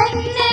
[0.00, 0.49] મંદ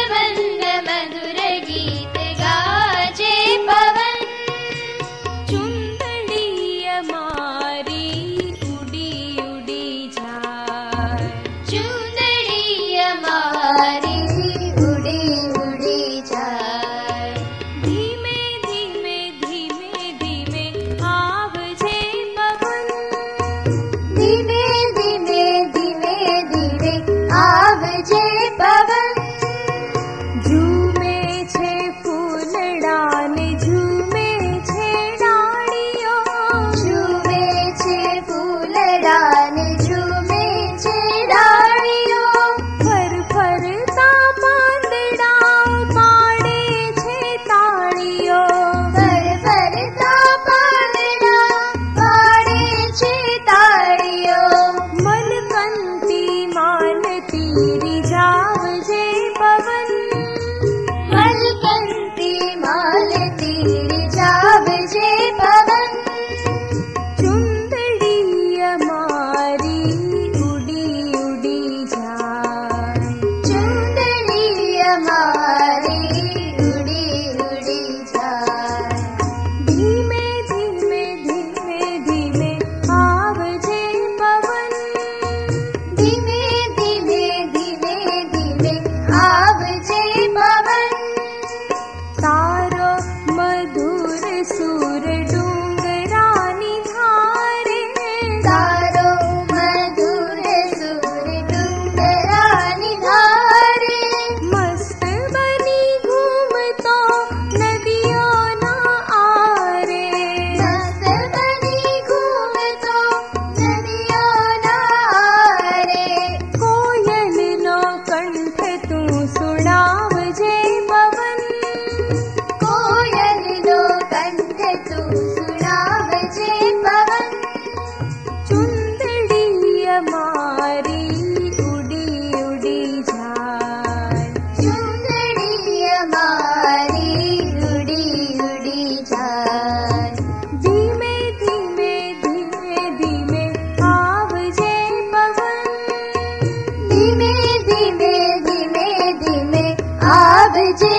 [150.73, 150.93] যে